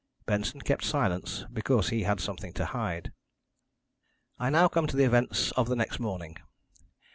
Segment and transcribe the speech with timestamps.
[0.25, 3.11] Benson kept silence because he had something to hide.
[4.39, 6.37] "I now come to the events of the next morning.